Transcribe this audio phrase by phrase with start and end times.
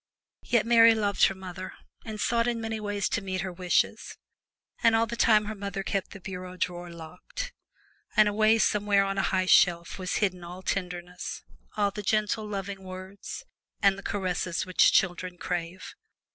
[0.41, 4.17] Yet Mary loved her mother, and sought in many ways to meet her wishes,
[4.81, 7.53] and all the time her mother kept the bureau drawer locked,
[8.17, 11.43] and away somewhere on a high shelf was hidden all tenderness
[11.77, 13.45] all the gentle, loving words
[13.79, 15.93] and the caresses which children crave.